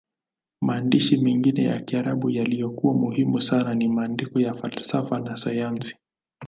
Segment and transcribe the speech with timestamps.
[0.61, 5.97] Maandishi mengine ya Kiarabu yaliyokuwa muhimu sana ni maandiko ya falsafa na sayansi.